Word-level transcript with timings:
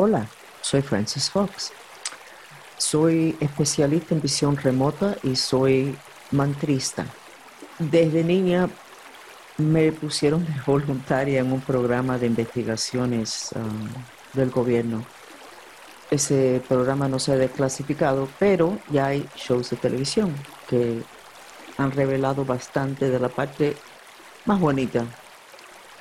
Hola, 0.00 0.28
soy 0.60 0.80
Francis 0.82 1.28
Fox. 1.28 1.72
Soy 2.76 3.36
especialista 3.40 4.14
en 4.14 4.22
visión 4.22 4.56
remota 4.56 5.16
y 5.24 5.34
soy 5.34 5.98
mantrista. 6.30 7.04
Desde 7.80 8.22
niña 8.22 8.68
me 9.56 9.90
pusieron 9.90 10.46
de 10.46 10.52
voluntaria 10.64 11.40
en 11.40 11.50
un 11.50 11.60
programa 11.60 12.16
de 12.16 12.28
investigaciones 12.28 13.50
um, 13.56 13.88
del 14.34 14.50
gobierno. 14.50 15.04
Ese 16.12 16.62
programa 16.68 17.08
no 17.08 17.18
se 17.18 17.32
ha 17.32 17.36
desclasificado, 17.36 18.28
pero 18.38 18.78
ya 18.90 19.06
hay 19.06 19.28
shows 19.34 19.70
de 19.70 19.78
televisión 19.78 20.32
que 20.68 21.02
han 21.76 21.90
revelado 21.90 22.44
bastante 22.44 23.10
de 23.10 23.18
la 23.18 23.30
parte 23.30 23.74
más 24.44 24.60
bonita 24.60 25.06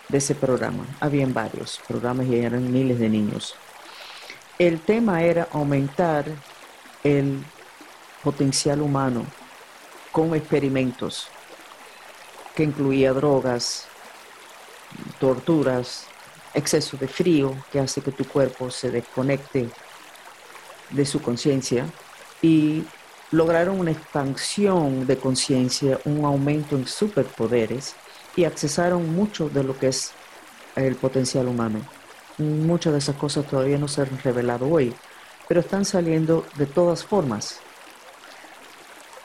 de 0.07 0.19
ese 0.19 0.35
programa. 0.35 0.85
Habían 0.99 1.33
varios 1.33 1.81
programas 1.87 2.27
y 2.27 2.35
eran 2.35 2.71
miles 2.71 2.99
de 2.99 3.09
niños. 3.09 3.55
El 4.59 4.79
tema 4.79 5.21
era 5.21 5.47
aumentar 5.51 6.25
el 7.03 7.43
potencial 8.23 8.81
humano 8.81 9.23
con 10.11 10.33
experimentos 10.33 11.27
que 12.55 12.63
incluía 12.63 13.13
drogas, 13.13 13.85
torturas, 15.19 16.07
exceso 16.55 16.97
de 16.97 17.07
frío 17.07 17.55
que 17.71 17.79
hace 17.79 18.01
que 18.01 18.11
tu 18.11 18.25
cuerpo 18.25 18.71
se 18.71 18.89
desconecte 18.89 19.69
de 20.89 21.05
su 21.05 21.21
conciencia 21.21 21.85
y 22.41 22.83
lograron 23.29 23.79
una 23.79 23.91
expansión 23.91 25.05
de 25.05 25.17
conciencia, 25.17 25.99
un 26.05 26.25
aumento 26.25 26.75
en 26.75 26.87
superpoderes 26.87 27.93
y 28.35 28.45
accesaron 28.45 29.13
mucho 29.13 29.49
de 29.49 29.63
lo 29.63 29.77
que 29.77 29.89
es 29.89 30.13
el 30.75 30.95
potencial 30.95 31.47
humano. 31.47 31.96
Muchas 32.37 32.93
de 32.93 32.99
esas 32.99 33.15
cosas 33.15 33.47
todavía 33.47 33.77
no 33.77 33.87
se 33.87 34.01
han 34.01 34.19
revelado 34.23 34.69
hoy, 34.69 34.93
pero 35.47 35.61
están 35.61 35.85
saliendo 35.85 36.45
de 36.55 36.67
todas 36.67 37.03
formas, 37.03 37.59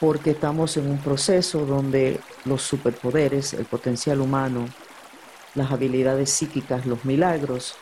porque 0.01 0.31
estamos 0.31 0.77
en 0.77 0.91
un 0.91 0.99
proceso 0.99 1.67
donde 1.67 2.21
los 2.45 2.63
superpoderes, 2.63 3.53
el 3.53 3.67
potencial 3.67 4.21
humano, 4.21 4.67
las 5.55 5.71
habilidades 5.71 6.31
psíquicas, 6.31 6.87
los 6.87 7.05
milagros, 7.05 7.75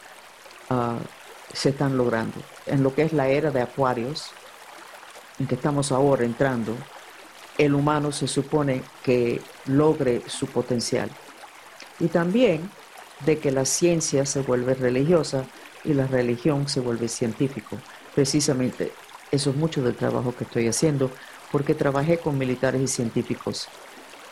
ah, 0.68 0.98
se 1.52 1.70
están 1.70 1.96
logrando. 1.96 2.40
En 2.66 2.82
lo 2.82 2.94
que 2.94 3.02
es 3.02 3.12
la 3.12 3.28
era 3.28 3.50
de 3.50 3.62
Acuarios, 3.62 4.30
en 5.38 5.46
que 5.46 5.54
estamos 5.54 5.92
ahora 5.92 6.24
entrando, 6.24 6.76
el 7.58 7.74
humano 7.74 8.12
se 8.12 8.26
supone 8.26 8.82
que 9.02 9.40
logre 9.66 10.22
su 10.28 10.46
potencial. 10.46 11.10
Y 11.98 12.08
también 12.08 12.70
de 13.26 13.38
que 13.38 13.50
la 13.50 13.64
ciencia 13.64 14.26
se 14.26 14.40
vuelve 14.40 14.74
religiosa 14.74 15.44
y 15.84 15.94
la 15.94 16.06
religión 16.06 16.68
se 16.68 16.80
vuelve 16.80 17.08
científico. 17.08 17.78
Precisamente 18.14 18.92
eso 19.30 19.50
es 19.50 19.56
mucho 19.56 19.82
del 19.82 19.94
trabajo 19.94 20.34
que 20.34 20.44
estoy 20.44 20.66
haciendo, 20.66 21.10
porque 21.52 21.74
trabajé 21.74 22.18
con 22.18 22.38
militares 22.38 22.82
y 22.82 22.88
científicos 22.88 23.68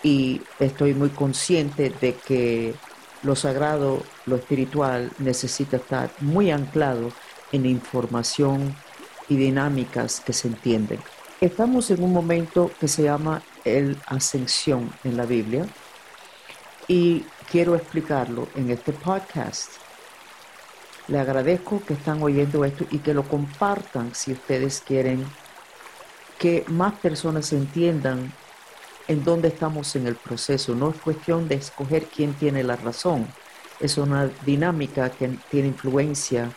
y 0.03 0.43
estoy 0.59 0.95
muy 0.95 1.11
consciente 1.11 1.93
de 2.01 2.15
que 2.15 2.75
lo 3.23 3.35
sagrado, 3.35 4.03
lo 4.27 4.37
espiritual 4.37 5.11
necesita 5.19 5.79
estar 5.79 6.11
muy 6.21 6.51
anclado 6.51 7.11
en 7.53 7.67
información 7.67 8.77
y 9.29 9.37
dinámicas 9.37 10.21
que 10.21 10.33
se 10.33 10.49
entienden. 10.49 11.01
Estamos 11.41 11.91
en 11.91 12.03
un 12.03 12.13
momento 12.13 12.71
que 12.81 12.89
se 12.89 13.03
llama 13.05 13.43
el 13.65 13.97
ascensión 14.07 14.93
en 15.05 15.17
la 15.17 15.27
Biblia 15.27 15.67
y 16.87 17.25
quiero 17.51 17.75
explicarlo 17.75 18.49
en 18.55 18.71
este 18.71 18.93
podcast. 18.93 19.73
Le 21.07 21.19
agradezco 21.19 21.83
que 21.85 21.95
están 21.95 22.23
oyendo 22.23 22.65
esto 22.65 22.85
y 22.91 22.99
que 22.99 23.15
lo 23.15 23.23
compartan 23.23 24.15
si 24.15 24.33
ustedes 24.33 24.83
quieren 24.87 25.27
que 26.39 26.65
más 26.69 26.95
personas 26.95 27.53
entiendan 27.53 28.33
en 29.09 29.25
dónde 29.25 29.49
estamos 29.49 29.97
en 29.97 30.07
el 30.07 30.17
proceso. 30.17 30.75
No 30.75 30.91
es 30.91 30.97
cuestión 31.01 31.49
de 31.49 31.57
escoger 31.57 32.05
quién 32.05 32.35
tiene 32.35 32.63
la 32.63 32.77
razón. 32.77 33.27
Es 33.81 33.97
una 33.97 34.31
dinámica 34.45 35.11
que 35.11 35.39
tiene 35.51 35.69
influencia 35.69 36.51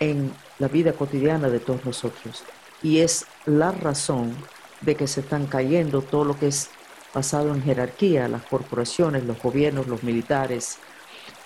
en 0.00 0.32
la 0.58 0.68
vida 0.68 0.92
cotidiana 0.92 1.48
de 1.48 1.60
todos 1.60 1.84
nosotros 1.84 2.44
y 2.82 2.98
es 2.98 3.26
la 3.46 3.72
razón 3.72 4.36
de 4.80 4.94
que 4.94 5.06
se 5.06 5.20
están 5.20 5.46
cayendo 5.46 6.02
todo 6.02 6.24
lo 6.24 6.38
que 6.38 6.48
es 6.48 6.70
basado 7.18 7.52
en 7.52 7.64
jerarquía, 7.64 8.28
las 8.28 8.44
corporaciones, 8.44 9.24
los 9.24 9.42
gobiernos, 9.42 9.88
los 9.88 10.04
militares, 10.04 10.78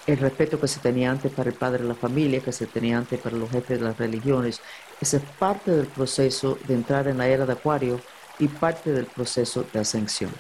el 0.07 0.19
respeto 0.19 0.61
que 0.61 0.69
se 0.69 0.81
tenía 0.81 1.11
antes 1.11 1.33
para 1.33 1.49
el 1.49 1.57
padre 1.57 1.83
de 1.83 1.89
la 1.89 1.95
familia, 1.95 2.41
que 2.41 2.53
se 2.53 2.67
tenía 2.67 2.99
antes 2.99 3.19
para 3.19 3.39
los 3.39 3.51
jefes 3.51 3.79
de 3.79 3.87
las 3.87 3.97
religiones. 3.97 4.61
Esa 5.01 5.17
es 5.17 5.23
parte 5.39 5.71
del 5.71 5.87
proceso 5.87 6.59
de 6.69 6.75
entrar 6.75 7.09
en 7.09 7.17
la 7.17 7.27
era 7.27 7.47
de 7.47 7.55
Acuario 7.55 8.03
y 8.39 8.49
parte 8.49 8.93
del 8.93 9.07
proceso 9.07 9.65
de 9.73 9.81
ascensión. 9.81 10.31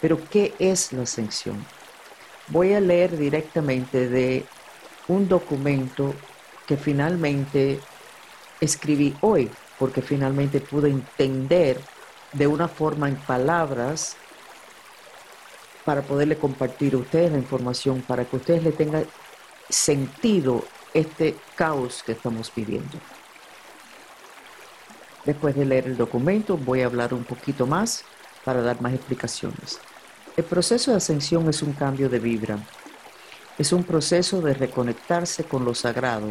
Pero, 0.00 0.18
¿qué 0.28 0.52
es 0.58 0.92
la 0.92 1.02
ascensión? 1.02 1.64
Voy 2.48 2.72
a 2.72 2.80
leer 2.80 3.16
directamente 3.16 4.08
de 4.08 4.44
un 5.06 5.28
documento 5.28 6.12
que 6.66 6.76
finalmente 6.76 7.78
escribí 8.60 9.14
hoy, 9.20 9.48
porque 9.78 10.02
finalmente 10.02 10.60
pude 10.60 10.90
entender 10.90 11.80
de 12.32 12.48
una 12.48 12.66
forma 12.66 13.08
en 13.08 13.14
palabras 13.14 14.16
para 15.84 16.02
poderle 16.02 16.36
compartir 16.36 16.94
a 16.94 16.98
ustedes 16.98 17.32
la 17.32 17.38
información, 17.38 18.02
para 18.02 18.24
que 18.24 18.36
ustedes 18.36 18.62
le 18.62 18.72
tengan 18.72 19.06
sentido 19.68 20.64
este 20.94 21.36
caos 21.54 22.02
que 22.04 22.12
estamos 22.12 22.52
viviendo. 22.54 22.98
Después 25.24 25.54
de 25.54 25.64
leer 25.64 25.86
el 25.86 25.96
documento 25.96 26.56
voy 26.56 26.82
a 26.82 26.86
hablar 26.86 27.14
un 27.14 27.24
poquito 27.24 27.66
más 27.66 28.04
para 28.44 28.62
dar 28.62 28.80
más 28.80 28.94
explicaciones. 28.94 29.78
El 30.36 30.44
proceso 30.44 30.90
de 30.90 30.96
ascensión 30.96 31.48
es 31.48 31.62
un 31.62 31.72
cambio 31.72 32.08
de 32.08 32.18
vibra. 32.18 32.58
Es 33.58 33.72
un 33.72 33.84
proceso 33.84 34.40
de 34.40 34.54
reconectarse 34.54 35.44
con 35.44 35.64
lo 35.64 35.74
sagrado 35.74 36.28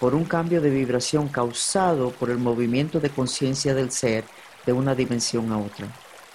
por 0.00 0.16
un 0.16 0.24
cambio 0.24 0.60
de 0.60 0.70
vibración 0.70 1.28
causado 1.28 2.10
por 2.10 2.30
el 2.30 2.38
movimiento 2.38 2.98
de 2.98 3.10
conciencia 3.10 3.74
del 3.74 3.92
ser 3.92 4.24
de 4.66 4.72
una 4.72 4.96
dimensión 4.96 5.52
a 5.52 5.58
otra. 5.58 5.86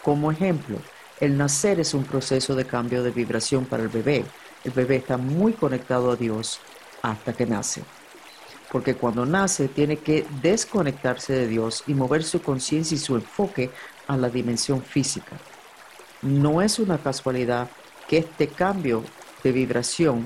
Como 0.02 0.32
ejemplo, 0.32 0.78
el 1.20 1.38
nacer 1.38 1.80
es 1.80 1.94
un 1.94 2.04
proceso 2.04 2.56
de 2.56 2.66
cambio 2.66 3.02
de 3.04 3.12
vibración 3.12 3.66
para 3.66 3.84
el 3.84 3.90
bebé. 3.90 4.24
El 4.64 4.72
bebé 4.72 4.98
está 4.98 5.18
muy 5.18 5.54
conectado 5.54 6.12
a 6.12 6.16
Dios 6.16 6.60
hasta 7.02 7.34
que 7.34 7.46
nace. 7.46 7.84
Porque 8.72 8.96
cuando 8.96 9.26
nace 9.26 9.68
tiene 9.68 9.98
que 9.98 10.26
desconectarse 10.42 11.34
de 11.34 11.48
Dios 11.48 11.84
y 11.88 11.94
mover 11.94 12.24
su 12.24 12.42
conciencia 12.42 12.96
y 12.96 13.00
su 13.00 13.16
enfoque 13.16 13.72
a 14.08 14.18
la 14.18 14.30
dimensión 14.30 14.84
física. 14.84 15.38
No 16.22 16.62
es 16.62 16.78
una 16.78 16.98
casualidad 16.98 17.70
que 18.08 18.20
este 18.20 18.48
cambio 18.48 19.04
de 19.44 19.52
vibración 19.52 20.26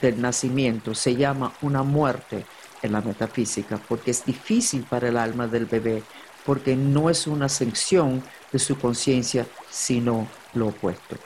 del 0.00 0.20
nacimiento 0.20 0.94
se 0.94 1.16
llama 1.16 1.52
una 1.62 1.82
muerte 1.82 2.44
en 2.82 2.92
la 2.92 3.00
metafísica, 3.00 3.78
porque 3.88 4.12
es 4.12 4.24
difícil 4.24 4.84
para 4.84 5.08
el 5.08 5.16
alma 5.16 5.48
del 5.48 5.66
bebé, 5.66 6.02
porque 6.44 6.76
no 6.76 7.10
es 7.10 7.26
una 7.26 7.46
ascensión 7.46 8.22
de 8.52 8.58
su 8.58 8.78
conciencia, 8.78 9.46
sino 9.70 10.26
lo 10.54 10.68
opuesto. 10.68 11.16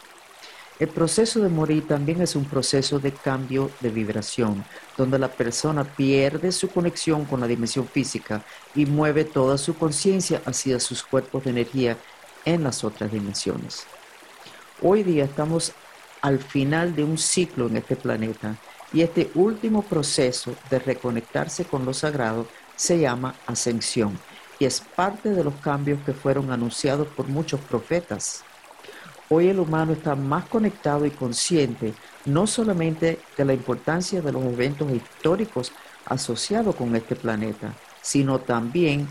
El 0.78 0.88
proceso 0.88 1.40
de 1.40 1.48
morir 1.48 1.86
también 1.86 2.22
es 2.22 2.34
un 2.34 2.44
proceso 2.44 2.98
de 2.98 3.12
cambio 3.12 3.70
de 3.80 3.90
vibración, 3.90 4.64
donde 4.96 5.18
la 5.18 5.28
persona 5.28 5.84
pierde 5.84 6.50
su 6.50 6.68
conexión 6.68 7.24
con 7.24 7.40
la 7.40 7.46
dimensión 7.46 7.86
física 7.86 8.42
y 8.74 8.86
mueve 8.86 9.24
toda 9.24 9.58
su 9.58 9.74
conciencia 9.76 10.42
hacia 10.44 10.80
sus 10.80 11.02
cuerpos 11.04 11.44
de 11.44 11.50
energía 11.50 11.96
en 12.44 12.64
las 12.64 12.82
otras 12.82 13.12
dimensiones. 13.12 13.86
Hoy 14.80 15.04
día 15.04 15.24
estamos 15.24 15.72
al 16.20 16.40
final 16.40 16.96
de 16.96 17.04
un 17.04 17.16
ciclo 17.16 17.68
en 17.68 17.76
este 17.76 17.94
planeta 17.94 18.56
y 18.92 19.02
este 19.02 19.30
último 19.34 19.82
proceso 19.82 20.54
de 20.68 20.80
reconectarse 20.80 21.64
con 21.64 21.84
lo 21.84 21.94
sagrado 21.94 22.48
se 22.74 22.98
llama 22.98 23.36
ascensión 23.46 24.18
y 24.62 24.64
es 24.64 24.80
parte 24.80 25.30
de 25.30 25.42
los 25.42 25.54
cambios 25.54 25.98
que 26.06 26.12
fueron 26.12 26.52
anunciados 26.52 27.08
por 27.08 27.26
muchos 27.26 27.58
profetas. 27.58 28.44
Hoy 29.28 29.48
el 29.48 29.58
humano 29.58 29.92
está 29.92 30.14
más 30.14 30.44
conectado 30.44 31.04
y 31.04 31.10
consciente 31.10 31.94
no 32.26 32.46
solamente 32.46 33.18
de 33.36 33.44
la 33.44 33.54
importancia 33.54 34.22
de 34.22 34.30
los 34.30 34.44
eventos 34.44 34.88
históricos 34.92 35.72
asociados 36.04 36.76
con 36.76 36.94
este 36.94 37.16
planeta, 37.16 37.74
sino 38.02 38.38
también 38.38 39.08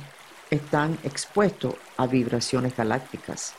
están 0.50 0.98
expuestos 1.03 1.74
a 1.97 2.07
vibraciones 2.07 2.74
galácticas. 2.77 3.54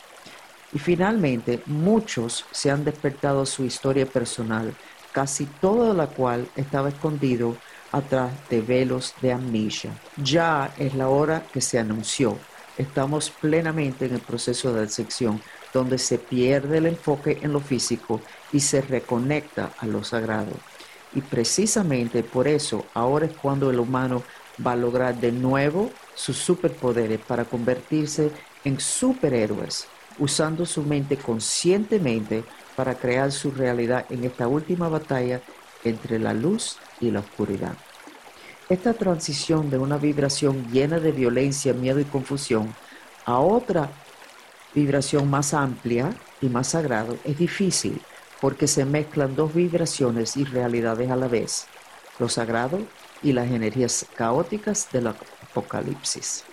Y 0.73 0.79
finalmente, 0.79 1.63
muchos 1.67 2.47
se 2.53 2.71
han 2.71 2.85
despertado 2.87 3.45
su 3.45 3.65
historia 3.65 4.07
personal, 4.07 4.75
casi 5.13 5.45
toda 5.45 5.93
la 5.93 6.07
cual 6.07 6.49
estaba 6.57 6.89
escondido 6.89 7.59
atrás 7.93 8.33
de 8.51 8.61
velos 8.61 9.15
de 9.21 9.33
amnesia. 9.33 9.93
Ya 10.17 10.75
es 10.79 10.95
la 10.95 11.09
hora 11.09 11.45
que 11.53 11.61
se 11.61 11.79
anunció. 11.79 12.39
Estamos 12.79 13.31
plenamente 13.31 14.07
en 14.07 14.15
el 14.15 14.21
proceso 14.21 14.73
de 14.73 14.85
ascensión, 14.85 15.41
donde 15.73 15.99
se 15.99 16.19
pierde 16.19 16.79
el 16.79 16.87
enfoque 16.87 17.39
en 17.43 17.53
lo 17.53 17.61
físico 17.61 18.21
y 18.53 18.61
se 18.61 18.81
reconecta 18.81 19.71
a 19.79 19.87
lo 19.87 20.03
sagrado. 20.03 20.53
Y 21.15 21.21
precisamente 21.21 22.23
por 22.23 22.49
eso 22.49 22.87
ahora 22.95 23.27
es 23.27 23.33
cuando 23.37 23.71
el 23.71 23.79
humano 23.79 24.23
va 24.67 24.73
a 24.73 24.77
lograr 24.77 25.15
de 25.17 25.33
nuevo 25.33 25.91
sus 26.15 26.39
superpoderes 26.39 27.21
para 27.21 27.45
convertirse 27.45 28.31
en 28.65 28.81
superhéroes, 28.81 29.87
usando 30.19 30.65
su 30.65 30.83
mente 30.83 31.17
conscientemente 31.17 32.45
para 32.77 32.95
crear 32.95 33.33
su 33.33 33.51
realidad 33.51 34.07
en 34.09 34.25
esta 34.25 34.49
última 34.49 34.89
batalla 34.89 35.43
entre 35.85 36.19
la 36.19 36.33
luz 36.33 36.79
y 37.03 37.11
la 37.11 37.21
oscuridad. 37.21 37.75
Esta 38.69 38.95
transición 38.95 39.69
de 39.69 39.77
una 39.77 39.99
vibración 39.99 40.71
llena 40.73 40.99
de 40.99 41.13
violencia, 41.13 41.75
miedo 41.75 42.01
y 42.01 42.05
confusión 42.05 42.75
a 43.27 43.39
otra 43.39 43.91
vibración 44.75 45.29
más 45.29 45.53
amplia 45.53 46.15
y 46.41 46.47
más 46.47 46.69
sagrado 46.69 47.19
es 47.25 47.37
difícil 47.37 48.01
porque 48.41 48.67
se 48.67 48.85
mezclan 48.85 49.37
dos 49.37 49.53
vibraciones 49.55 50.37
y 50.37 50.45
realidades 50.45 51.11
a 51.11 51.17
la 51.17 51.29
vez, 51.29 51.67
lo 52.19 52.29
sagrado 52.29 52.81
y 53.23 53.33
las 53.33 53.51
energías 53.51 54.07
caóticas 54.17 54.89
del 54.91 55.09
apocalipsis. 55.09 56.45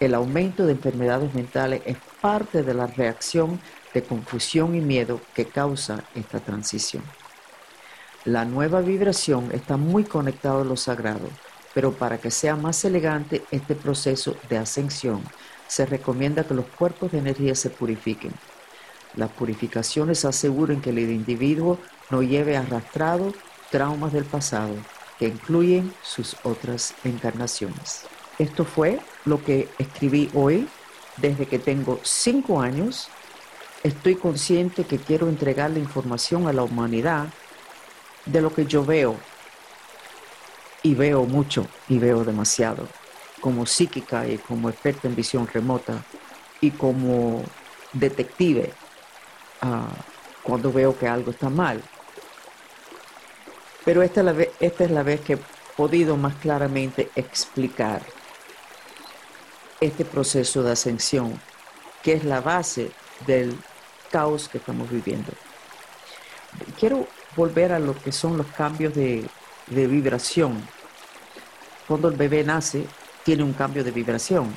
El 0.00 0.14
aumento 0.14 0.66
de 0.66 0.72
enfermedades 0.72 1.32
mentales 1.34 1.82
es 1.86 1.96
parte 2.20 2.62
de 2.62 2.74
la 2.74 2.88
reacción 2.88 3.60
de 3.94 4.02
confusión 4.02 4.74
y 4.74 4.80
miedo 4.80 5.20
que 5.34 5.46
causa 5.46 6.02
esta 6.14 6.40
transición. 6.40 7.04
La 8.24 8.44
nueva 8.44 8.82
vibración 8.82 9.50
está 9.52 9.76
muy 9.76 10.04
conectada 10.04 10.62
a 10.62 10.64
lo 10.64 10.76
sagrado, 10.76 11.28
pero 11.74 11.92
para 11.92 12.18
que 12.18 12.30
sea 12.30 12.54
más 12.54 12.84
elegante 12.84 13.42
este 13.50 13.74
proceso 13.74 14.36
de 14.48 14.58
ascensión, 14.58 15.24
se 15.66 15.86
recomienda 15.86 16.44
que 16.44 16.54
los 16.54 16.66
cuerpos 16.66 17.10
de 17.10 17.18
energía 17.18 17.56
se 17.56 17.68
purifiquen. 17.68 18.32
Las 19.16 19.30
purificaciones 19.30 20.24
aseguran 20.24 20.80
que 20.80 20.90
el 20.90 21.00
individuo 21.00 21.78
no 22.10 22.22
lleve 22.22 22.56
arrastrado 22.56 23.32
traumas 23.72 24.12
del 24.12 24.24
pasado, 24.24 24.76
que 25.18 25.26
incluyen 25.26 25.92
sus 26.02 26.36
otras 26.44 26.94
encarnaciones. 27.02 28.02
Esto 28.38 28.64
fue 28.64 29.00
lo 29.24 29.42
que 29.42 29.68
escribí 29.78 30.30
hoy 30.32 30.68
desde 31.16 31.46
que 31.46 31.58
tengo 31.58 31.98
cinco 32.04 32.60
años 32.60 33.08
estoy 33.82 34.14
consciente 34.14 34.84
que 34.84 34.98
quiero 34.98 35.28
entregar 35.28 35.72
la 35.72 35.80
información 35.80 36.46
a 36.46 36.52
la 36.52 36.62
humanidad 36.62 37.28
de 38.26 38.40
lo 38.40 38.52
que 38.52 38.66
yo 38.66 38.84
veo. 38.84 39.16
Y 40.82 40.94
veo 40.94 41.24
mucho 41.24 41.66
y 41.88 41.98
veo 41.98 42.24
demasiado. 42.24 42.88
Como 43.40 43.66
psíquica 43.66 44.26
y 44.26 44.38
como 44.38 44.68
experta 44.68 45.08
en 45.08 45.16
visión 45.16 45.46
remota 45.46 46.02
y 46.60 46.70
como 46.70 47.44
detective 47.92 48.72
ah, 49.60 49.88
cuando 50.42 50.72
veo 50.72 50.98
que 50.98 51.08
algo 51.08 51.30
está 51.30 51.48
mal. 51.48 51.82
Pero 53.84 54.02
esta 54.02 54.20
es, 54.20 54.26
la 54.26 54.32
vez, 54.32 54.50
esta 54.60 54.84
es 54.84 54.90
la 54.90 55.02
vez 55.02 55.20
que 55.20 55.34
he 55.34 55.38
podido 55.76 56.16
más 56.16 56.34
claramente 56.36 57.10
explicar 57.16 58.02
este 59.80 60.04
proceso 60.04 60.62
de 60.62 60.72
ascensión, 60.72 61.40
que 62.02 62.12
es 62.12 62.24
la 62.24 62.40
base 62.40 62.92
del 63.26 63.58
caos 64.10 64.48
que 64.48 64.58
estamos 64.58 64.88
viviendo. 64.90 65.32
Quiero 66.78 67.08
volver 67.36 67.72
a 67.72 67.78
lo 67.78 67.94
que 67.94 68.12
son 68.12 68.36
los 68.36 68.46
cambios 68.48 68.94
de, 68.94 69.28
vibración. 69.68 70.62
Cuando 71.86 72.08
el 72.08 72.16
bebé 72.16 72.44
nace, 72.44 72.86
tiene 73.24 73.42
un 73.42 73.52
cambio 73.52 73.84
de 73.84 73.90
vibración 73.90 74.56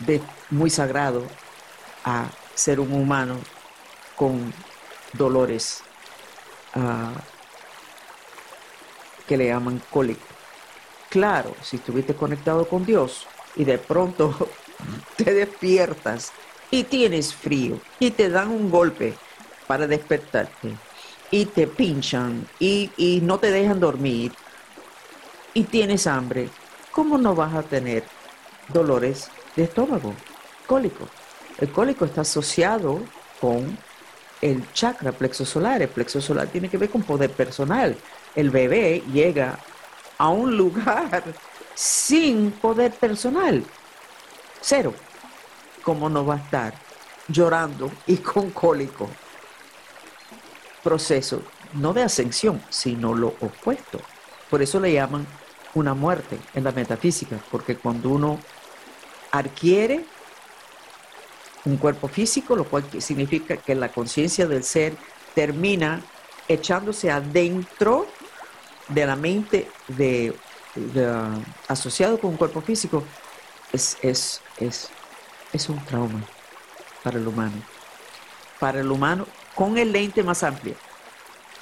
de 0.00 0.20
muy 0.50 0.68
sagrado 0.70 1.26
a 2.04 2.26
ser 2.54 2.80
un 2.80 2.92
humano 2.92 3.38
con 4.16 4.52
dolores 5.12 5.82
ah, 6.74 7.12
que 9.26 9.36
le 9.36 9.46
llaman 9.46 9.80
cólico. 9.90 10.26
Claro, 11.08 11.54
si 11.62 11.76
estuviste 11.76 12.14
conectado 12.14 12.68
con 12.68 12.84
Dios 12.84 13.26
y 13.56 13.64
de 13.64 13.78
pronto 13.78 14.48
te 15.16 15.32
despiertas 15.32 16.32
y 16.70 16.84
tienes 16.84 17.34
frío 17.34 17.78
y 17.98 18.10
te 18.12 18.30
dan 18.30 18.48
un 18.48 18.70
golpe 18.70 19.14
para 19.72 19.86
despertarte 19.86 20.76
y 21.30 21.46
te 21.46 21.66
pinchan 21.66 22.46
y, 22.58 22.90
no 23.22 23.38
te 23.38 23.50
dejan 23.50 23.80
dormir 23.80 24.30
y 25.54 25.64
tienes 25.64 26.06
hambre, 26.06 26.50
¿cómo 26.90 27.16
no 27.16 27.34
vas 27.34 27.54
a 27.54 27.62
tener 27.62 28.04
dolores 28.68 29.30
de 29.56 29.64
estómago? 29.64 30.14
Cólico. 30.66 31.08
El 31.56 31.70
cólico 31.72 32.04
está 32.04 32.20
asociado 32.20 33.00
con 33.40 33.78
el 34.42 34.70
chakra 34.74 35.10
plexo 35.10 35.46
solar. 35.46 35.80
El 35.80 35.88
plexo 35.88 36.20
solar 36.20 36.48
tiene 36.48 36.68
que 36.68 36.76
ver 36.76 36.90
con 36.90 37.02
poder 37.02 37.30
personal. 37.30 37.96
El 38.34 38.50
bebé 38.50 39.02
llega 39.10 39.58
a 40.18 40.28
un 40.28 40.54
lugar 40.54 41.24
sin 41.74 42.50
poder 42.50 42.92
personal. 42.92 43.64
Cero. 44.60 44.92
¿cómo 45.82 46.10
no 46.10 46.26
va 46.26 46.34
a 46.34 46.38
estar 46.38 46.74
llorando 47.26 47.90
y 48.06 48.18
con 48.18 48.50
cólico? 48.50 49.08
Proceso 50.82 51.42
no 51.74 51.92
de 51.92 52.02
ascensión, 52.02 52.62
sino 52.70 53.14
lo 53.14 53.28
opuesto. 53.40 54.00
Por 54.50 54.62
eso 54.62 54.80
le 54.80 54.92
llaman 54.92 55.26
una 55.74 55.94
muerte 55.94 56.38
en 56.54 56.64
la 56.64 56.72
metafísica, 56.72 57.38
porque 57.50 57.76
cuando 57.76 58.10
uno 58.10 58.38
adquiere 59.30 60.04
un 61.64 61.76
cuerpo 61.76 62.08
físico, 62.08 62.56
lo 62.56 62.64
cual 62.64 62.84
significa 63.00 63.56
que 63.56 63.74
la 63.74 63.90
conciencia 63.90 64.46
del 64.46 64.64
ser 64.64 64.94
termina 65.34 66.02
echándose 66.48 67.10
adentro 67.10 68.06
de 68.88 69.06
la 69.06 69.16
mente 69.16 69.70
de, 69.88 70.34
asociado 71.68 72.18
con 72.18 72.30
un 72.30 72.36
cuerpo 72.36 72.60
físico, 72.60 73.04
es, 73.72 73.96
es, 74.02 74.42
es 74.58 74.90
es 75.52 75.68
un 75.68 75.84
trauma 75.84 76.22
para 77.02 77.18
el 77.18 77.28
humano. 77.28 77.56
Para 78.58 78.80
el 78.80 78.90
humano 78.90 79.26
con 79.54 79.78
el 79.78 79.92
lente 79.92 80.22
más 80.22 80.42
amplio, 80.42 80.74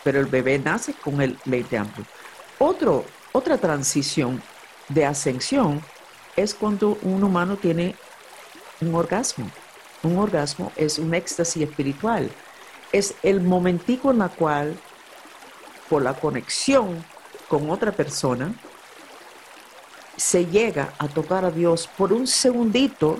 pero 0.03 0.21
el 0.21 0.27
bebé 0.27 0.59
nace 0.59 0.95
con 0.95 1.21
el 1.21 1.39
lente 1.45 1.77
amplio. 1.77 2.07
Otro, 2.59 3.05
otra 3.33 3.59
transición 3.59 4.43
de 4.89 5.07
ascensión 5.07 5.83
es 6.37 6.55
cuando 6.55 6.99
un 7.03 7.23
humano 7.23 7.57
tiene 7.57 7.95
un 8.81 8.95
orgasmo. 8.95 9.51
Un 10.03 10.19
orgasmo 10.19 10.73
es 10.77 10.99
un 10.99 11.15
éxtasis 11.15 11.63
espiritual. 11.63 12.31
Es 12.93 13.15
el 13.23 13.41
momentico 13.41 14.11
en 14.11 14.23
el 14.23 14.31
cual, 14.31 14.77
por 15.89 16.03
la 16.03 16.15
conexión 16.15 17.05
con 17.49 17.71
otra 17.71 17.93
persona, 17.93 18.55
se 20.17 20.47
llega 20.47 20.93
a 20.99 21.09
tocar 21.09 21.45
a 21.45 21.51
Dios 21.51 21.89
por 21.97 22.13
un 22.13 22.27
segundito 22.27 23.19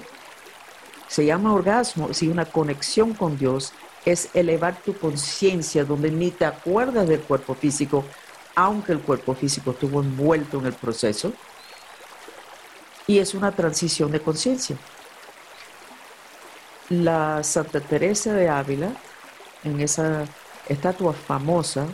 se 1.11 1.27
llama 1.27 1.53
orgasmo, 1.53 2.15
si 2.15 2.29
una 2.29 2.45
conexión 2.45 3.15
con 3.15 3.37
Dios 3.37 3.73
es 4.05 4.29
elevar 4.35 4.81
tu 4.83 4.97
conciencia 4.97 5.85
donde 5.85 6.11
ni 6.11 6.31
te 6.31 6.45
acuerdas 6.45 7.09
del 7.09 7.21
cuerpo 7.21 7.55
físico, 7.55 8.05
aunque 8.55 8.93
el 8.93 9.01
cuerpo 9.01 9.35
físico 9.35 9.73
estuvo 9.73 10.01
envuelto 10.01 10.59
en 10.59 10.67
el 10.67 10.73
proceso. 10.73 11.33
Y 13.07 13.19
es 13.19 13.35
una 13.35 13.53
transición 13.53 14.11
de 14.11 14.21
conciencia. 14.21 14.77
La 16.89 17.43
Santa 17.45 17.81
Teresa 17.81 18.33
de 18.33 18.49
Ávila, 18.49 18.93
en 19.65 19.81
esa 19.81 20.25
estatua 20.69 21.13
famosa, 21.13 21.87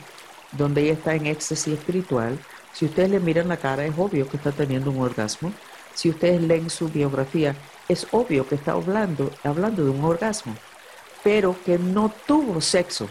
donde 0.53 0.83
ella 0.83 0.93
está 0.93 1.15
en 1.15 1.27
éxtasis 1.27 1.75
espiritual, 1.75 2.39
si 2.73 2.85
ustedes 2.85 3.09
le 3.09 3.21
miran 3.21 3.49
la 3.49 3.57
cara, 3.57 3.87
es 3.87 3.95
obvio 3.97 4.29
que 4.29 4.37
está 4.37 4.53
teniendo 4.53 4.91
un 4.91 5.01
orgasmo. 5.01 5.51
Si 5.95 6.11
ustedes 6.11 6.43
leen 6.43 6.69
su 6.69 6.91
biografía, 6.91 7.57
es 7.89 8.07
obvio 8.11 8.47
que 8.47 8.55
está 8.55 8.73
hablando, 8.73 9.31
hablando 9.45 9.83
de 9.83 9.89
un 9.89 10.05
orgasmo, 10.05 10.55
pero 11.27 11.57
que 11.65 11.77
no 11.77 12.13
tuvo 12.25 12.61
sexo. 12.61 13.09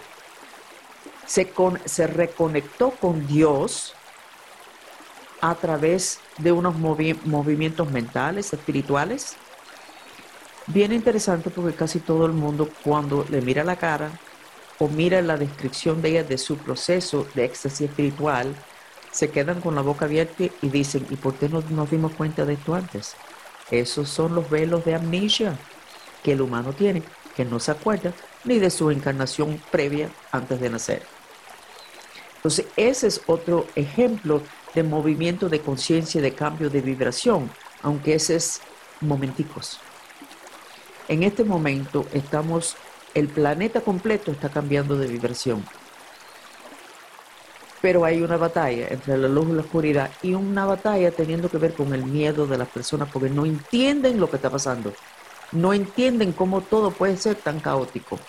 Se, 1.25 2.07
reconectó 2.07 2.91
con 2.91 3.27
Dios 3.27 3.93
a 5.41 5.53
través 5.55 6.21
de 6.37 6.53
unos 6.53 6.77
movimientos 6.77 7.91
mentales, 7.91 8.53
espirituales. 8.53 9.35
Bien 10.67 10.93
interesante 10.93 11.49
porque 11.49 11.75
casi 11.75 11.99
todo 11.99 12.25
el 12.25 12.31
mundo 12.31 12.69
cuando 12.85 13.25
le 13.29 13.41
mira 13.41 13.65
la 13.65 13.75
cara 13.75 14.09
o 14.79 14.87
mira 14.87 15.21
la 15.21 15.35
descripción 15.35 16.01
de 16.01 16.11
ella 16.11 16.23
de 16.23 16.37
su 16.37 16.55
proceso 16.55 17.27
de 17.35 17.43
éxtasis 17.43 17.89
espiritual, 17.89 18.55
se 19.11 19.29
quedan 19.29 19.59
con 19.59 19.75
la 19.75 19.81
boca 19.81 20.05
abierta 20.05 20.45
y 20.61 20.69
dicen, 20.69 21.05
¿y 21.09 21.17
por 21.17 21.33
qué 21.33 21.49
no 21.49 21.61
nos 21.69 21.91
dimos 21.91 22.13
cuenta 22.13 22.45
de 22.45 22.53
esto 22.53 22.75
antes? 22.75 23.13
Esos 23.71 24.07
son 24.07 24.35
los 24.35 24.49
velos 24.49 24.85
de 24.85 24.95
amnesia 24.95 25.59
que 26.23 26.31
el 26.31 26.39
humano 26.39 26.71
tiene, 26.71 27.03
que 27.35 27.45
no 27.45 27.59
se 27.59 27.71
acuerda 27.71 28.13
ni 28.43 28.59
de 28.59 28.69
su 28.69 28.91
encarnación 28.91 29.61
previa 29.71 30.09
antes 30.31 30.59
de 30.59 30.69
nacer. 30.69 31.03
Entonces, 32.37 32.67
ese 32.75 33.07
es 33.07 33.21
otro 33.27 33.65
ejemplo 33.75 34.41
de 34.73 34.83
movimiento 34.83 35.49
de 35.49 35.61
conciencia, 35.61 36.21
de 36.21 36.33
cambio 36.33 36.69
de 36.69 36.81
vibración, 36.81 37.49
aunque 37.81 38.15
ese 38.15 38.35
es 38.35 38.61
momenticos. 39.01 39.79
En 41.07 41.23
este 41.23 41.43
momento 41.43 42.05
estamos, 42.13 42.75
el 43.13 43.27
planeta 43.27 43.81
completo 43.81 44.31
está 44.31 44.49
cambiando 44.49 44.97
de 44.97 45.07
vibración. 45.07 45.65
pero 47.81 48.03
hay 48.03 48.19
una 48.21 48.37
batalla 48.37 48.87
entre 48.89 49.15
la 49.15 49.27
luz 49.27 49.47
y 49.47 49.53
la 49.53 49.61
oscuridad 49.61 50.09
y 50.23 50.33
una 50.33 50.65
batalla 50.65 51.11
teniendo 51.11 51.49
que 51.49 51.59
ver 51.59 51.75
con 51.75 51.93
el 51.93 52.03
miedo 52.03 52.47
de 52.47 52.57
las 52.57 52.67
personas 52.67 53.09
porque 53.13 53.29
no 53.29 53.45
entienden 53.45 54.19
lo 54.19 54.27
que 54.27 54.37
está 54.37 54.49
pasando, 54.49 54.91
no 55.51 55.73
entienden 55.73 56.31
cómo 56.31 56.61
todo 56.61 56.91
puede 56.91 57.17
ser 57.17 57.35
tan 57.35 57.59
caótico, 57.59 58.19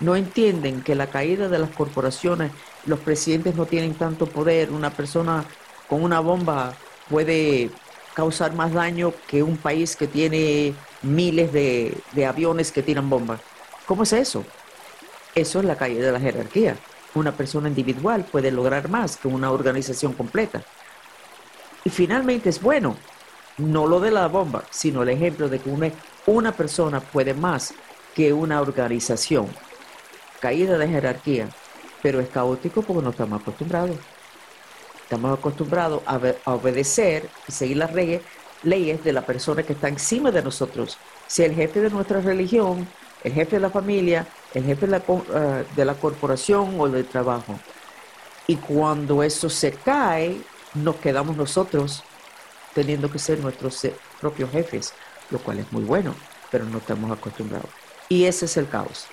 no 0.00 0.16
entienden 0.16 0.82
que 0.82 0.94
la 0.94 1.08
caída 1.08 1.48
de 1.48 1.58
las 1.58 1.70
corporaciones, 1.70 2.52
los 2.86 3.00
presidentes 3.00 3.54
no 3.54 3.66
tienen 3.66 3.94
tanto 3.94 4.26
poder, 4.26 4.70
una 4.70 4.90
persona 4.90 5.44
con 5.88 6.02
una 6.02 6.20
bomba 6.20 6.74
puede 7.08 7.70
causar 8.14 8.54
más 8.54 8.72
daño 8.72 9.12
que 9.26 9.42
un 9.42 9.56
país 9.56 9.96
que 9.96 10.06
tiene 10.06 10.74
miles 11.02 11.52
de, 11.52 12.02
aviones 12.26 12.72
que 12.72 12.82
tiran 12.82 13.08
bombas. 13.08 13.40
¿Cómo 13.86 14.02
es 14.02 14.12
eso? 14.12 14.44
Eso 15.34 15.60
es 15.60 15.64
la 15.64 15.76
caída 15.76 16.06
de 16.06 16.12
la 16.12 16.20
jerarquía 16.20 16.76
una 17.14 17.32
persona 17.32 17.68
individual 17.68 18.24
puede 18.24 18.50
lograr 18.50 18.88
más 18.88 19.16
que 19.16 19.28
una 19.28 19.50
organización 19.50 20.12
completa. 20.12 20.62
Y 21.84 21.90
finalmente 21.90 22.48
es 22.48 22.60
bueno, 22.60 22.96
no 23.58 23.86
lo 23.86 24.00
de 24.00 24.10
la 24.10 24.28
bomba, 24.28 24.64
sino 24.70 25.02
el 25.02 25.10
ejemplo 25.10 25.48
de 25.48 25.58
que 25.58 25.70
una, 26.26 26.52
persona 26.52 27.00
puede 27.00 27.34
más 27.34 27.74
que 28.14 28.32
una 28.32 28.60
organización. 28.60 29.48
Caída 30.40 30.78
de 30.78 30.88
jerarquía, 30.88 31.48
pero 32.00 32.20
es 32.20 32.28
caótico 32.28 32.82
porque 32.82 33.02
no 33.02 33.10
estamos 33.10 33.42
acostumbrados. 33.42 33.96
Estamos 35.02 35.38
acostumbrados 35.38 36.02
a, 36.06 36.52
obedecer 36.52 37.28
y 37.48 37.52
seguir 37.52 37.78
las 37.78 37.92
leyes, 37.92 38.22
leyes 38.62 39.02
de 39.02 39.12
la 39.12 39.22
persona 39.22 39.62
que 39.62 39.72
está 39.72 39.88
encima 39.88 40.30
de 40.30 40.42
nosotros. 40.42 40.96
Si 41.26 41.42
el 41.42 41.54
jefe 41.54 41.80
de 41.80 41.90
nuestra 41.90 42.20
religión, 42.20 42.86
el 43.24 43.32
jefe 43.32 43.56
de 43.56 43.60
la 43.60 43.70
familia, 43.70 44.26
el 44.54 44.64
jefe 44.64 44.86
de 44.86 44.92
la, 44.92 44.98
eh, 44.98 45.64
de 45.74 45.84
la 45.84 45.94
corporación 45.94 46.78
o 46.78 46.88
del 46.88 47.06
trabajo. 47.06 47.58
Y 48.46 48.56
cuando 48.56 49.22
eso 49.22 49.50
se 49.50 49.72
cae, 49.72 50.40
nos 50.74 50.96
quedamos 50.96 51.36
nosotros 51.36 52.04
teniendo 52.74 53.10
que 53.10 53.18
ser 53.18 53.38
nuestros 53.40 53.86
propios 54.20 54.50
jefes, 54.50 54.92
lo 55.30 55.38
cual 55.38 55.58
es 55.58 55.72
muy 55.72 55.84
bueno, 55.84 56.14
pero 56.50 56.64
no 56.64 56.78
estamos 56.78 57.10
acostumbrados. 57.10 57.70
Y 58.08 58.24
ese 58.24 58.46
es 58.46 58.56
el 58.56 58.68
caos. 58.68 59.06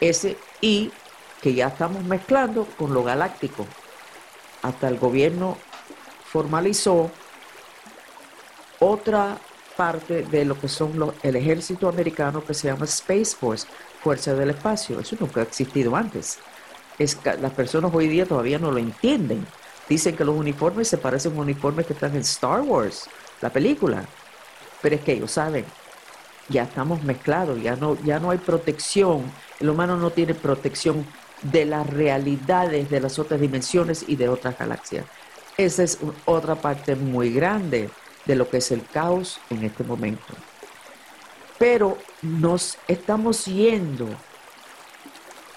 Ese 0.00 0.36
y 0.60 0.92
que 1.40 1.54
ya 1.54 1.68
estamos 1.68 2.04
mezclando 2.04 2.66
con 2.76 2.92
lo 2.92 3.02
galáctico. 3.02 3.66
Hasta 4.62 4.88
el 4.88 4.98
gobierno 4.98 5.56
formalizó 6.24 7.10
otra 8.78 9.38
parte 9.76 10.22
de 10.22 10.44
lo 10.44 10.58
que 10.58 10.68
son 10.68 10.98
los, 10.98 11.14
el 11.22 11.36
ejército 11.36 11.88
americano 11.88 12.44
que 12.44 12.54
se 12.54 12.68
llama 12.68 12.84
Space 12.84 13.36
Force, 13.36 13.66
Fuerza 14.02 14.34
del 14.34 14.50
Espacio. 14.50 15.00
Eso 15.00 15.16
nunca 15.18 15.40
ha 15.40 15.44
existido 15.44 15.96
antes. 15.96 16.38
Es, 16.98 17.18
las 17.24 17.52
personas 17.52 17.90
hoy 17.94 18.08
día 18.08 18.26
todavía 18.26 18.58
no 18.58 18.70
lo 18.70 18.78
entienden. 18.78 19.46
Dicen 19.90 20.16
que 20.16 20.24
los 20.24 20.36
uniformes 20.36 20.86
se 20.86 20.98
parecen 20.98 21.36
a 21.36 21.40
uniformes 21.40 21.84
que 21.84 21.94
están 21.94 22.14
en 22.14 22.20
Star 22.20 22.60
Wars, 22.60 23.10
la 23.40 23.50
película. 23.50 24.04
Pero 24.80 24.94
es 24.94 25.00
que 25.02 25.14
ellos 25.14 25.32
saben, 25.32 25.64
ya 26.48 26.62
estamos 26.62 27.02
mezclados, 27.02 27.60
ya 27.60 27.74
no, 27.74 27.98
ya 28.04 28.20
no 28.20 28.30
hay 28.30 28.38
protección. 28.38 29.24
El 29.58 29.68
humano 29.68 29.96
no 29.96 30.10
tiene 30.10 30.34
protección 30.34 31.04
de 31.42 31.64
las 31.64 31.88
realidades 31.88 32.88
de 32.88 33.00
las 33.00 33.18
otras 33.18 33.40
dimensiones 33.40 34.04
y 34.06 34.14
de 34.14 34.28
otras 34.28 34.56
galaxias. 34.56 35.06
Esa 35.56 35.82
es 35.82 35.98
otra 36.24 36.54
parte 36.54 36.94
muy 36.94 37.32
grande 37.32 37.90
de 38.26 38.36
lo 38.36 38.48
que 38.48 38.58
es 38.58 38.70
el 38.70 38.86
caos 38.86 39.40
en 39.50 39.64
este 39.64 39.82
momento. 39.82 40.34
Pero 41.58 41.98
nos 42.22 42.78
estamos 42.86 43.44
yendo 43.46 44.08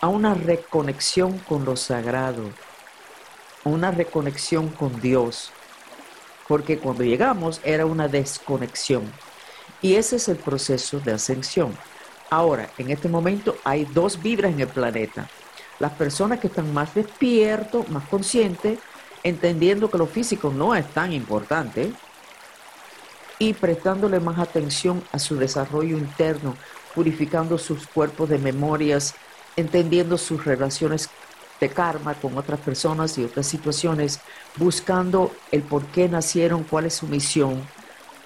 a 0.01 0.07
una 0.07 0.33
reconexión 0.33 1.37
con 1.37 1.65
lo 1.65 1.77
sagrado, 1.77 2.49
una 3.63 3.91
reconexión 3.91 4.69
con 4.69 4.99
Dios, 5.01 5.51
porque 6.47 6.77
cuando 6.77 7.03
llegamos 7.03 7.61
era 7.63 7.85
una 7.85 8.07
desconexión. 8.07 9.11
Y 9.81 9.95
ese 9.95 10.17
es 10.17 10.27
el 10.27 10.37
proceso 10.37 10.99
de 10.99 11.13
ascensión. 11.13 11.77
Ahora, 12.29 12.69
en 12.77 12.91
este 12.91 13.09
momento 13.09 13.57
hay 13.63 13.85
dos 13.85 14.21
vibras 14.21 14.53
en 14.53 14.61
el 14.61 14.67
planeta. 14.67 15.29
Las 15.79 15.91
personas 15.93 16.39
que 16.39 16.47
están 16.47 16.73
más 16.73 16.93
despiertos, 16.95 17.89
más 17.89 18.07
conscientes, 18.07 18.79
entendiendo 19.23 19.89
que 19.89 19.97
lo 19.97 20.07
físico 20.07 20.51
no 20.51 20.75
es 20.75 20.87
tan 20.93 21.13
importante, 21.13 21.91
y 23.39 23.53
prestándole 23.53 24.19
más 24.19 24.39
atención 24.39 25.03
a 25.11 25.19
su 25.19 25.35
desarrollo 25.35 25.97
interno, 25.97 26.55
purificando 26.95 27.57
sus 27.57 27.87
cuerpos 27.87 28.29
de 28.29 28.37
memorias, 28.37 29.15
entendiendo 29.55 30.17
sus 30.17 30.45
relaciones 30.45 31.09
de 31.63 31.69
karma 31.69 32.13
con 32.15 32.37
otras 32.37 32.59
personas 32.59 33.17
y 33.17 33.23
otras 33.23 33.47
situaciones, 33.47 34.19
buscando 34.57 35.31
el 35.49 35.61
por 35.61 35.85
qué 35.85 36.09
nacieron, 36.09 36.65
cuál 36.65 36.85
es 36.87 36.95
su 36.95 37.07
misión. 37.07 37.65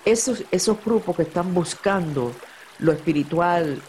Esos, 0.05 0.43
esos 0.49 0.83
grupos 0.83 1.15
que 1.15 1.21
están 1.21 1.53
buscando 1.53 2.31
lo 2.79 2.91
espiritual 2.91 3.79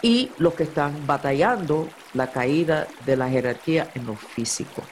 y 0.00 0.30
los 0.38 0.54
que 0.54 0.62
están 0.62 1.06
batallando 1.08 1.88
la 2.14 2.30
caída 2.30 2.86
de 3.04 3.16
la 3.16 3.28
jerarquía 3.28 3.90
en 3.96 4.06
lo 4.06 4.14
físico. 4.14 4.82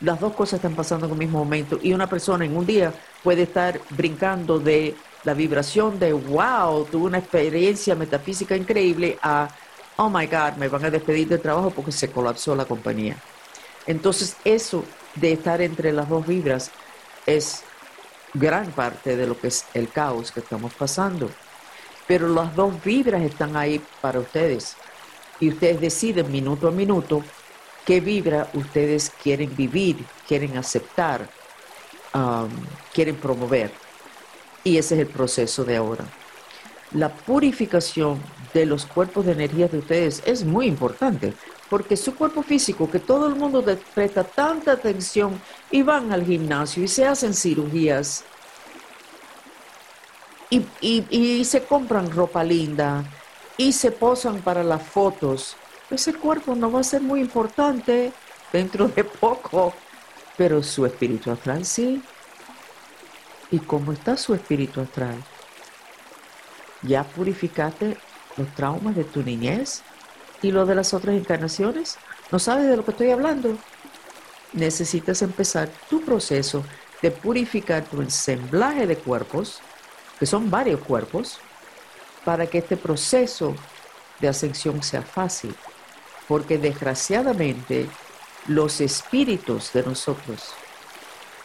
Las 0.00 0.18
dos 0.18 0.32
cosas 0.32 0.54
están 0.54 0.74
pasando 0.74 1.06
en 1.06 1.12
el 1.12 1.18
mismo 1.18 1.38
momento 1.38 1.78
y 1.80 1.92
una 1.92 2.08
persona 2.08 2.44
en 2.44 2.56
un 2.56 2.66
día 2.66 2.92
puede 3.22 3.42
estar 3.42 3.80
brincando 3.90 4.58
de 4.58 4.96
la 5.22 5.34
vibración 5.34 6.00
de 6.00 6.12
wow, 6.14 6.84
tuve 6.90 7.04
una 7.04 7.18
experiencia 7.18 7.94
metafísica 7.94 8.56
increíble 8.56 9.18
a 9.22 9.48
oh 10.00 10.10
my 10.10 10.26
God, 10.26 10.56
me 10.56 10.68
van 10.68 10.84
a 10.84 10.90
despedir 10.90 11.28
de 11.28 11.38
trabajo 11.38 11.70
porque 11.70 11.92
se 11.92 12.10
colapsó 12.10 12.54
la 12.54 12.64
compañía. 12.64 13.16
Entonces, 13.86 14.36
eso 14.44 14.84
de 15.14 15.32
estar 15.32 15.60
entre 15.60 15.92
las 15.92 16.08
dos 16.08 16.26
vibras 16.26 16.70
es 17.26 17.62
gran 18.34 18.70
parte 18.72 19.16
de 19.16 19.26
lo 19.26 19.38
que 19.38 19.48
es 19.48 19.64
el 19.74 19.88
caos 19.88 20.32
que 20.32 20.40
estamos 20.40 20.72
pasando. 20.74 21.30
Pero 22.06 22.28
las 22.28 22.54
dos 22.54 22.82
vibras 22.82 23.22
están 23.22 23.56
ahí 23.56 23.80
para 24.00 24.20
ustedes. 24.20 24.76
Y 25.38 25.48
ustedes 25.50 25.80
deciden 25.80 26.30
minuto 26.30 26.68
a 26.68 26.70
minuto 26.70 27.22
qué 27.84 28.00
vibra 28.00 28.48
ustedes 28.54 29.10
quieren 29.22 29.54
vivir, 29.56 30.04
quieren 30.26 30.56
aceptar 30.56 31.28
Um, 32.12 32.50
quieren 32.92 33.14
promover. 33.14 33.70
Y 34.64 34.78
ese 34.78 34.96
es 34.96 35.00
el 35.02 35.06
proceso 35.06 35.64
de 35.64 35.76
ahora. 35.76 36.04
La 36.92 37.08
purificación 37.08 38.20
de 38.52 38.66
los 38.66 38.86
cuerpos 38.86 39.26
de 39.26 39.32
energía 39.32 39.68
de 39.68 39.78
ustedes 39.78 40.22
es 40.26 40.44
muy 40.44 40.66
importante, 40.66 41.34
porque 41.68 41.96
su 41.96 42.14
cuerpo 42.14 42.42
físico, 42.42 42.90
que 42.90 42.98
todo 42.98 43.28
el 43.28 43.34
mundo 43.34 43.64
presta 43.94 44.24
tanta 44.24 44.72
atención 44.72 45.40
y 45.70 45.82
van 45.82 46.12
al 46.12 46.24
gimnasio 46.24 46.82
y 46.82 46.88
se 46.88 47.06
hacen 47.06 47.34
cirugías 47.34 48.24
y, 50.50 50.64
y 50.80 51.44
se 51.44 51.64
compran 51.64 52.10
ropa 52.10 52.42
linda 52.42 53.04
y 53.56 53.72
se 53.72 53.92
posan 53.92 54.40
para 54.40 54.64
las 54.64 54.82
fotos, 54.82 55.56
ese 55.90 56.14
cuerpo 56.14 56.54
no 56.54 56.72
va 56.72 56.80
a 56.80 56.84
ser 56.84 57.02
muy 57.02 57.20
importante 57.20 58.12
dentro 58.52 58.88
de 58.88 59.04
poco 59.04 59.72
pero 60.40 60.62
su 60.62 60.86
espíritu 60.86 61.30
astral 61.30 61.66
sí. 61.66 62.02
¿Y 63.50 63.58
cómo 63.58 63.92
está 63.92 64.16
su 64.16 64.32
espíritu 64.34 64.80
astral? 64.80 65.22
¿Ya 66.80 67.04
purificaste 67.04 67.98
los 68.36 68.48
traumas 68.54 68.96
de 68.96 69.04
tu 69.04 69.22
niñez 69.22 69.82
y 70.42 70.50
lo 70.50 70.66
de 70.66 70.74
las 70.74 70.94
otras 70.94 71.16
encarnaciones? 71.16 71.98
¿No 72.30 72.38
sabes 72.38 72.68
de 72.68 72.76
lo 72.76 72.84
que 72.84 72.92
estoy 72.92 73.10
hablando? 73.10 73.56
Necesitas 74.52 75.22
empezar 75.22 75.68
tu 75.88 76.00
proceso 76.02 76.64
de 77.02 77.10
purificar 77.10 77.84
tu 77.84 78.02
ensamblaje 78.02 78.86
de 78.86 78.96
cuerpos, 78.96 79.60
que 80.18 80.26
son 80.26 80.50
varios 80.50 80.80
cuerpos, 80.80 81.38
para 82.24 82.46
que 82.46 82.58
este 82.58 82.76
proceso 82.76 83.54
de 84.20 84.28
ascensión 84.28 84.82
sea 84.82 85.02
fácil. 85.02 85.54
Porque 86.28 86.58
desgraciadamente 86.58 87.88
los 88.46 88.80
espíritus 88.80 89.72
de 89.72 89.82
nosotros 89.82 90.50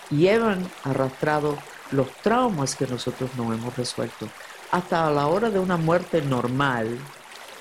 llevan 0.10 0.70
arrastrado 0.84 1.58
los 1.92 2.12
traumas 2.22 2.76
que 2.76 2.88
nosotros 2.88 3.30
no 3.36 3.54
hemos 3.54 3.76
resuelto. 3.76 4.28
Hasta 4.76 5.10
la 5.10 5.28
hora 5.28 5.50
de 5.50 5.58
una 5.58 5.78
muerte 5.78 6.22
normal, 6.22 7.00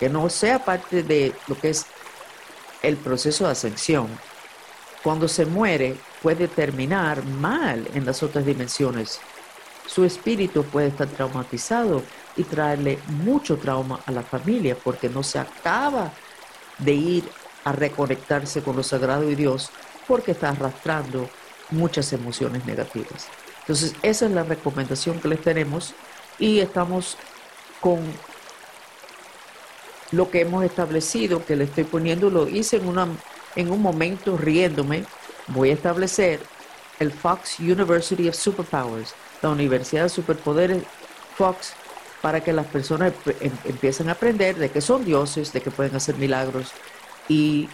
que 0.01 0.09
no 0.09 0.29
sea 0.29 0.65
parte 0.65 1.05
de 1.05 1.33
lo 1.47 1.57
que 1.57 1.69
es 1.69 1.87
el 2.83 2.97
proceso 2.97 3.45
de 3.45 3.53
ascensión, 3.53 4.09
cuando 5.01 5.29
se 5.29 5.47
muere 5.47 5.97
puede 6.21 6.49
terminar 6.49 7.25
mal 7.25 7.89
en 7.95 8.05
las 8.05 8.25
otras 8.25 8.45
dimensiones. 8.45 9.21
Su 9.87 10.03
espíritu 10.05 10.65
puede 10.65 10.89
estar 10.89 11.07
traumatizado 11.07 12.03
y 12.37 12.43
traerle 12.43 12.99
mucho 13.07 13.59
trauma 13.59 14.01
a 14.07 14.11
la 14.11 14.25
familia 14.25 14.77
porque 14.83 15.09
no 15.09 15.23
se 15.23 15.39
acaba 15.39 16.11
de 16.79 16.95
ir 16.95 17.31
a 17.63 17.71
reconectarse 17.71 18.61
con 18.61 18.75
lo 18.75 18.83
sagrado 18.83 19.31
y 19.31 19.37
Dios 19.37 19.71
porque 20.09 20.33
está 20.33 20.49
arrastrando 20.49 21.31
muchas 21.71 22.13
emociones 22.13 22.67
negativas. 22.67 23.29
Entonces, 23.61 23.95
esa 24.03 24.27
es 24.27 24.33
la 24.33 24.43
recomendación 24.43 25.21
que 25.21 25.29
les 25.29 25.41
tenemos 25.41 25.95
y 26.39 26.61
estamos 26.61 27.17
con 27.81 28.01
lo 30.13 30.31
que 30.31 30.43
hemos 30.43 30.65
establecido, 30.65 31.45
que 31.45 31.57
le 31.57 31.65
estoy 31.65 31.85
poniendo, 31.85 32.31
lo 32.31 32.49
hice 32.49 32.77
en, 32.77 32.87
una, 32.87 33.09
en 33.57 33.71
un 33.71 33.83
momento 33.83 34.37
riéndome, 34.37 35.05
voy 35.49 35.71
a 35.71 35.75
establecer 35.75 36.41
el 37.01 37.13
Fox 37.13 37.59
University 37.59 38.29
of 38.29 38.35
Superpowers, 38.35 39.15
la 39.43 39.51
Universidad 39.51 40.05
de 40.05 40.09
Superpoderes 40.09 40.83
Fox, 41.37 41.73
para 42.23 42.43
que 42.43 42.53
las 42.53 42.67
personas 42.67 43.13
em, 43.41 43.53
empiecen 43.65 44.09
a 44.09 44.13
aprender 44.13 44.57
de 44.57 44.71
que 44.71 44.81
son 44.81 45.05
dioses, 45.05 45.53
de 45.53 45.61
que 45.61 45.71
pueden 45.71 45.95
hacer 45.97 46.17
milagros 46.17 46.73
y 47.29 47.69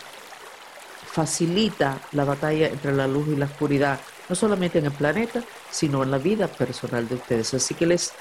facilita 1.07 2.01
la 2.13 2.25
batalla 2.25 2.69
entre 2.69 2.93
la 2.93 3.07
luz 3.07 3.29
y 3.29 3.37
la 3.37 3.47
oscuridad, 3.47 4.01
no 4.29 4.35
solamente 4.35 4.79
en 4.79 4.87
el 4.87 4.93
planeta, 4.93 5.43
sino 5.71 6.03
en 6.03 6.11
la 6.11 6.19
vida 6.19 6.49
personal 6.49 7.09
de 7.09 7.17
ustedes. 7.17 7.55
Así 7.55 7.75
que 7.75 7.87
les, 7.87 8.13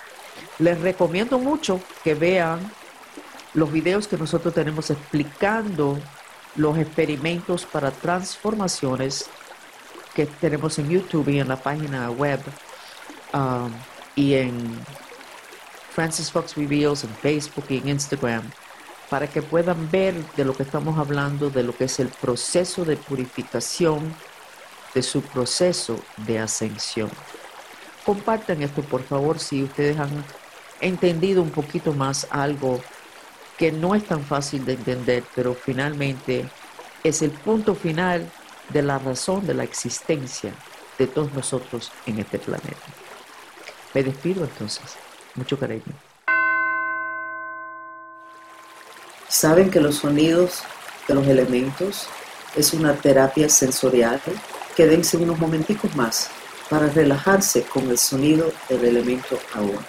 les 0.59 0.79
recomiendo 0.79 1.39
mucho 1.39 1.81
que 2.03 2.15
vean 2.15 2.71
los 3.53 3.71
videos 3.71 4.07
que 4.07 4.17
nosotros 4.17 4.53
tenemos 4.53 4.89
explicando 4.89 5.99
los 6.55 6.77
experimentos 6.77 7.65
para 7.65 7.91
transformaciones 7.91 9.29
que 10.13 10.25
tenemos 10.25 10.77
en 10.79 10.89
YouTube 10.89 11.29
y 11.29 11.39
en 11.39 11.47
la 11.47 11.55
página 11.55 12.11
web 12.11 12.39
um, 13.33 13.71
y 14.15 14.35
en 14.35 14.77
Francis 15.91 16.31
Fox 16.31 16.55
Reveals 16.55 17.03
en 17.03 17.15
Facebook 17.15 17.65
y 17.69 17.77
en 17.77 17.89
Instagram 17.89 18.43
para 19.09 19.27
que 19.27 19.41
puedan 19.41 19.89
ver 19.89 20.13
de 20.35 20.45
lo 20.45 20.53
que 20.53 20.63
estamos 20.63 20.99
hablando, 20.99 21.49
de 21.49 21.63
lo 21.63 21.75
que 21.75 21.85
es 21.85 21.99
el 21.99 22.09
proceso 22.09 22.85
de 22.85 22.95
purificación, 22.95 24.13
de 24.93 25.01
su 25.01 25.21
proceso 25.21 25.99
de 26.17 26.39
ascensión. 26.39 27.09
Compartan 28.05 28.61
esto, 28.61 28.83
por 28.83 29.01
favor, 29.03 29.39
si 29.39 29.63
ustedes 29.63 29.97
han 29.97 30.23
entendido 30.81 31.41
un 31.41 31.51
poquito 31.51 31.93
más 31.93 32.27
algo 32.29 32.81
que 33.57 33.71
no 33.71 33.95
es 33.95 34.05
tan 34.05 34.23
fácil 34.23 34.65
de 34.65 34.73
entender, 34.73 35.23
pero 35.35 35.53
finalmente 35.53 36.49
es 37.03 37.21
el 37.21 37.31
punto 37.31 37.75
final 37.75 38.29
de 38.69 38.81
la 38.81 38.99
razón 38.99 39.45
de 39.45 39.53
la 39.53 39.63
existencia 39.63 40.53
de 40.97 41.07
todos 41.07 41.33
nosotros 41.33 41.91
en 42.05 42.19
este 42.19 42.39
planeta. 42.39 42.77
Me 43.93 44.03
despido 44.03 44.43
entonces. 44.43 44.95
Mucho 45.35 45.57
cariño. 45.57 45.83
Saben 49.27 49.69
que 49.69 49.79
los 49.79 49.95
sonidos 49.95 50.63
de 51.07 51.15
los 51.15 51.27
elementos 51.27 52.07
es 52.55 52.73
una 52.73 52.95
terapia 52.95 53.47
sensorial. 53.47 54.21
Quédense 54.75 55.17
unos 55.17 55.39
momenticos 55.39 55.95
más 55.95 56.29
para 56.69 56.87
relajarse 56.87 57.63
con 57.63 57.89
el 57.89 57.97
sonido 57.97 58.51
del 58.67 58.85
elemento 58.85 59.39
agua. 59.53 59.83